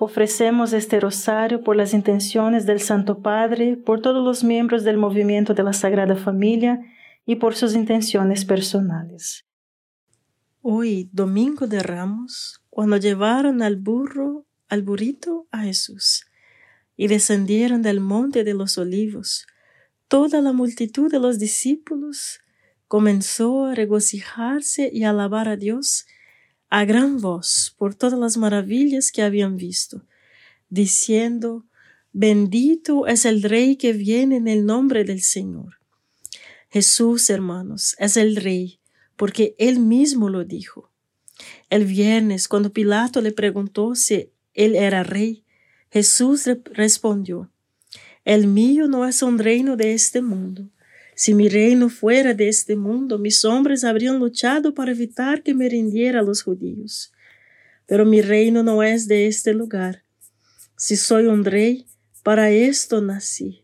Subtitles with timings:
[0.00, 5.54] Ofrecemos este rosario por las intenciones del Santo Padre, por todos los miembros del movimiento
[5.54, 6.80] de la Sagrada Familia
[7.24, 9.46] y por sus intenciones personales.
[10.62, 16.26] Hoy, domingo de Ramos, cuando llevaron al burro, al burrito a Jesús,
[16.96, 19.46] y descendieron del monte de los olivos,
[20.08, 22.40] toda la multitud de los discípulos
[22.88, 26.06] comenzó a regocijarse y alabar a Dios
[26.76, 30.02] a gran voz por todas las maravillas que habían visto,
[30.70, 31.64] diciendo,
[32.12, 35.78] Bendito es el Rey que viene en el nombre del Señor.
[36.70, 38.80] Jesús, hermanos, es el Rey,
[39.14, 40.90] porque Él mismo lo dijo.
[41.70, 45.44] El viernes, cuando Pilato le preguntó si Él era Rey,
[45.92, 47.52] Jesús respondió,
[48.24, 50.70] El mío no es un reino de este mundo.
[51.14, 55.68] Si mi reino fuera de este mundo, mis hombres habrían luchado para evitar que me
[55.68, 57.12] rindiera a los judíos.
[57.86, 60.02] Pero mi reino no es de este lugar.
[60.76, 61.86] Si soy un rey,
[62.24, 63.62] para esto nací.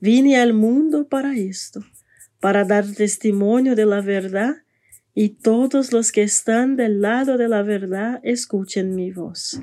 [0.00, 1.84] Vine al mundo para esto,
[2.40, 4.56] para dar testimonio de la verdad,
[5.14, 9.60] y todos los que están del lado de la verdad escuchen mi voz.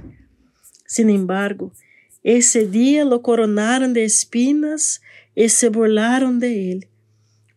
[0.85, 1.71] Sin embargo,
[2.23, 5.01] ese día lo coronaron de espinas
[5.33, 6.89] y se burlaron de él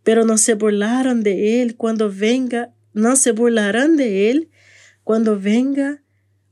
[0.09, 4.49] pero no se burlaron de él cuando venga, no se burlarán de él
[5.05, 6.03] cuando venga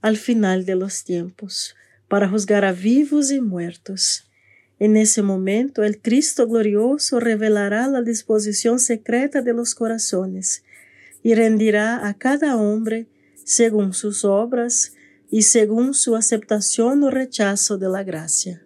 [0.03, 1.75] al final de los tiempos,
[2.07, 4.29] para juzgar a vivos y muertos.
[4.79, 10.63] En ese momento el Cristo glorioso revelará la disposición secreta de los corazones
[11.23, 13.07] y rendirá a cada hombre
[13.43, 14.93] según sus obras
[15.31, 18.66] y según su aceptación o rechazo de la gracia.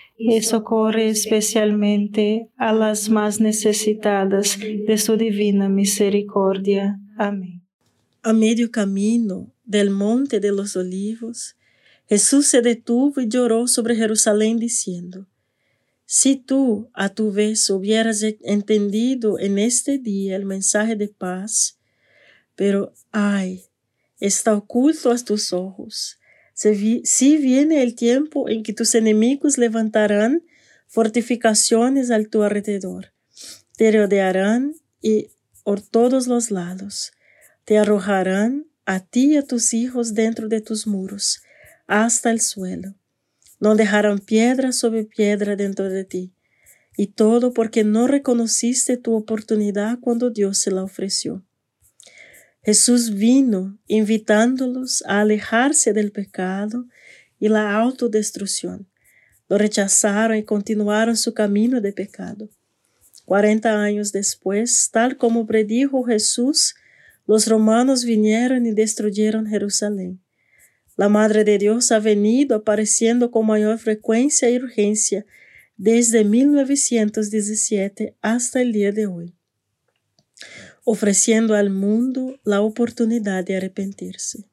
[0.23, 6.99] y socorre especialmente a las más necesitadas de su divina misericordia.
[7.17, 7.63] Amén.
[8.21, 11.55] A medio camino del monte de los olivos,
[12.07, 15.25] Jesús se detuvo y lloró sobre Jerusalén diciendo,
[16.05, 21.79] Si tú a tu vez hubieras entendido en este día el mensaje de paz,
[22.55, 23.63] pero ay,
[24.19, 26.19] está oculto a tus ojos
[26.61, 30.43] si viene el tiempo en que tus enemigos levantarán
[30.87, 33.13] fortificaciones al tu alrededor,
[33.77, 35.29] te rodearán y
[35.63, 37.13] por todos los lados,
[37.65, 41.41] te arrojarán a ti y a tus hijos dentro de tus muros,
[41.87, 42.93] hasta el suelo.
[43.59, 46.33] No dejarán piedra sobre piedra dentro de ti.
[46.97, 51.43] Y todo porque no reconociste tu oportunidad cuando Dios se la ofreció.
[52.63, 56.85] Jesús vino invitándolos a alejarse del pecado
[57.39, 58.87] y la autodestrucción.
[59.49, 62.49] Lo rechazaron y continuaron su camino de pecado.
[63.25, 66.75] Cuarenta años después, tal como predijo Jesús,
[67.25, 70.21] los romanos vinieron y destruyeron Jerusalén.
[70.97, 75.25] La Madre de Dios ha venido apareciendo con mayor frecuencia y urgencia
[75.77, 79.33] desde 1917 hasta el día de hoy
[80.83, 84.49] ofreciendo al mundo la oportunidad de arrepentirse.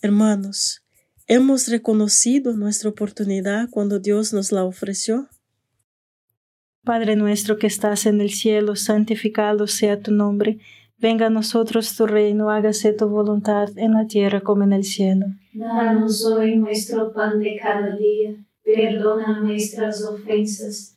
[0.00, 0.82] Hermanos,
[1.28, 5.28] ¿hemos reconocido nuestra oportunidad cuando Dios nos la ofreció?
[6.84, 10.58] Padre nuestro que estás en el cielo, santificado sea tu nombre.
[10.98, 15.26] Venga a nosotros tu reino, hágase tu voluntad en la tierra como en el cielo.
[15.52, 18.34] Danos hoy nuestro pan de cada día,
[18.64, 20.96] perdona nuestras ofensas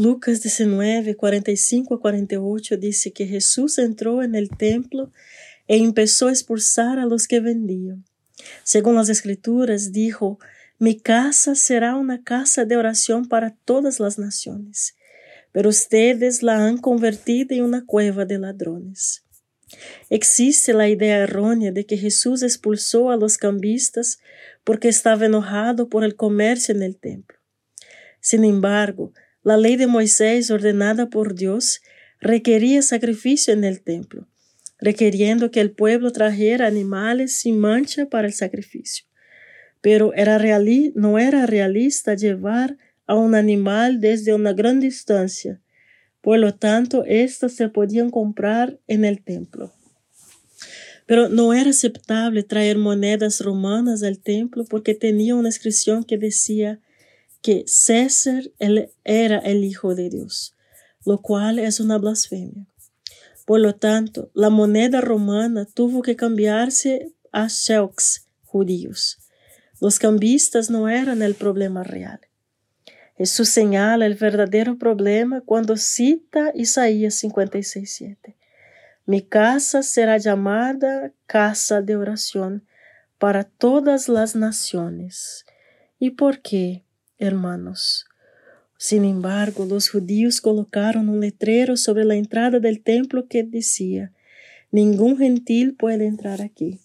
[0.00, 5.10] Lucas 19, 45 a 48 dice que Jesús entró en el templo
[5.66, 8.04] e empezó a expulsar a los que vendían.
[8.62, 10.38] Según las escrituras, dijo,
[10.78, 14.94] mi casa será una casa de oración para todas las naciones,
[15.50, 19.24] pero ustedes la han convertido en una cueva de ladrones.
[20.10, 24.20] Existe la idea errónea de que Jesús expulsó a los cambistas
[24.62, 27.36] porque estaba enojado por el comercio en el templo.
[28.20, 31.80] Sin embargo, la ley de Moisés ordenada por Dios
[32.20, 34.28] requería sacrificio en el templo,
[34.80, 39.06] requiriendo que el pueblo trajera animales sin mancha para el sacrificio.
[39.80, 40.38] Pero era
[40.94, 42.76] no era realista llevar
[43.06, 45.60] a un animal desde una gran distancia,
[46.20, 49.72] por lo tanto, estas se podían comprar en el templo.
[51.06, 56.80] Pero no era aceptable traer monedas romanas al templo porque tenía una inscripción que decía
[57.42, 58.50] que César
[59.04, 60.54] era el Hijo de Dios,
[61.04, 62.66] lo cual es una blasfemia.
[63.46, 69.18] Por lo tanto, la moneda romana tuvo que cambiarse a shekels judíos.
[69.80, 72.20] Los cambistas no eran el problema real.
[73.16, 78.34] Jesús señala el verdadero problema cuando cita Isaías 56.7.
[79.06, 82.66] Mi casa será llamada casa de oración
[83.18, 85.46] para todas las naciones.
[85.98, 86.84] ¿Y por qué,
[87.18, 88.06] hermanos?
[88.76, 94.12] Sin embargo, los judíos colocaron un letrero sobre la entrada del templo que decía,
[94.70, 96.80] ningún gentil puede entrar aquí.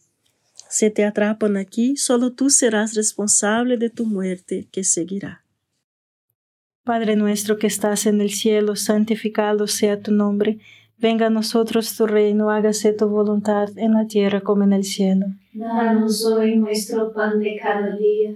[0.69, 5.43] Si te atrapan aquí, solo tú serás responsable de tu muerte que seguirá.
[6.83, 10.57] Padre nuestro que estás en el cielo, santificado sea tu nombre.
[10.97, 15.27] Venga a nosotros tu reino, hágase tu voluntad en la tierra como en el cielo.
[15.53, 18.35] Danos hoy nuestro pan de cada día,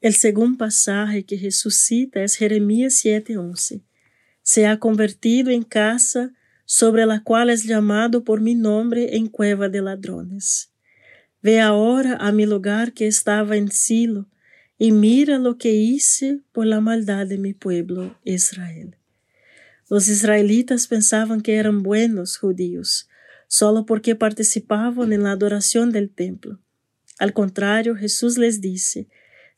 [0.00, 3.82] El segundo pasaje que Jesús cita es Jeremías 7:11.
[4.42, 6.32] Se ha convertido en casa
[6.64, 10.72] sobre la cual es llamado por mi nombre en cueva de ladrones.
[11.42, 14.26] Ve ahora a mi lugar que estaba en Silo
[14.78, 18.96] y mira lo que hice por la maldad de mi pueblo Israel.
[19.90, 23.08] Los israelitas pensaban que eran buenos judíos,
[23.48, 26.58] solo porque participaban en la adoración del templo.
[27.18, 29.08] Al contrario, Jesús les dice,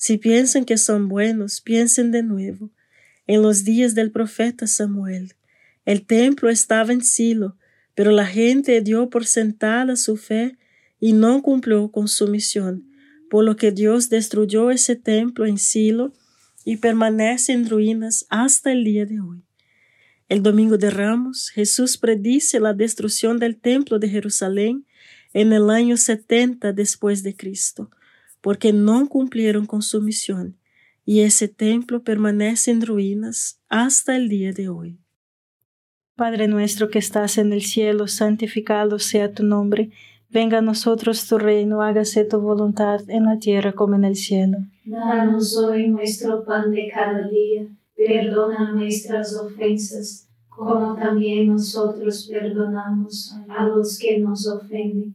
[0.02, 2.72] si piensan que son buenos, piensen de nuevo.
[3.28, 5.34] En los días del profeta Samuel,
[5.84, 7.56] el templo estaba en Silo,
[7.94, 10.58] pero la gente dio por sentada su fe
[10.98, 12.84] y no cumplió con su misión,
[13.30, 16.12] por lo que Dios destruyó ese templo en Silo
[16.64, 19.44] y permanece en ruinas hasta el día de hoy.
[20.28, 24.84] El domingo de Ramos, Jesús predice la destrucción del templo de Jerusalén
[25.32, 27.88] en el año 70 después de Cristo,
[28.42, 30.58] porque no cumplieron con su misión,
[31.06, 34.98] y ese templo permanece en ruinas hasta el día de hoy.
[36.14, 39.90] Padre nuestro que estás en el cielo, santificado sea tu nombre,
[40.28, 44.58] venga a nosotros tu reino, hágase tu voluntad en la tierra como en el cielo.
[44.84, 53.66] Danos hoy nuestro pan de cada día perdona nuestras ofensas, como también nosotros perdonamos a
[53.66, 55.14] los que nos ofenden,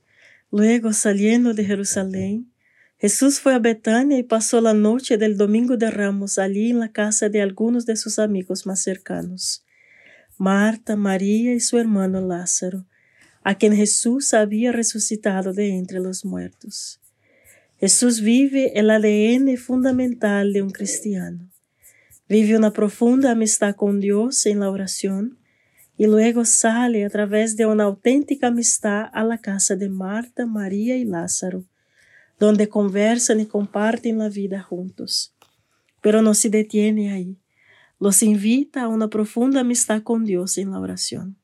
[0.51, 2.51] Luego, saliendo de Jerusalén,
[2.97, 6.91] Jesús fue a Betania y pasó la noche del domingo de Ramos allí en la
[6.91, 9.65] casa de algunos de sus amigos más cercanos,
[10.37, 12.85] Marta, María y su hermano Lázaro,
[13.43, 16.99] a quien Jesús había resucitado de entre los muertos.
[17.79, 21.49] Jesús vive el ADN fundamental de un cristiano.
[22.29, 25.40] Vive una profunda amistad con Dios en la oración
[26.01, 30.97] y luego sale a través de una auténtica amistad a la casa de Marta, María
[30.97, 31.63] y Lázaro,
[32.39, 35.35] donde conversan y comparten la vida juntos.
[36.01, 37.37] Pero no se detiene ahí.
[37.99, 41.37] Los invita a una profunda amistad con Dios en la oración.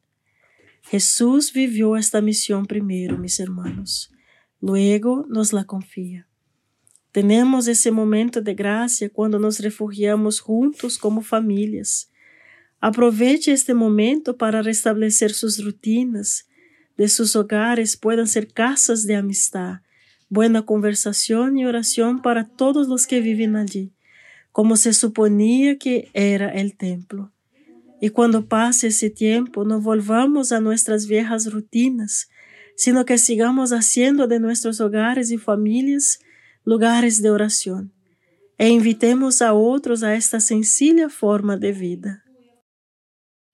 [0.82, 4.12] Jesús vivió esta misión primero, mis hermanos.
[4.60, 6.28] Luego nos la confía.
[7.12, 12.10] Tenemos ese momento de gracia cuando nos refugiamos juntos como familias
[12.80, 16.48] Aproveche este momento para restablecer sus rutinas,
[16.96, 19.82] de sus hogares puedan ser casas de amistad,
[20.30, 23.94] buena conversación y oración para todos los que viven allí,
[24.52, 27.32] como se suponía que era el templo.
[28.00, 32.30] Y cuando pase ese tiempo, no volvamos a nuestras viejas rutinas,
[32.76, 36.20] sino que sigamos haciendo de nuestros hogares y familias
[36.64, 37.92] lugares de oración,
[38.60, 42.27] e invitemos a otros a esta sencilla forma de vida.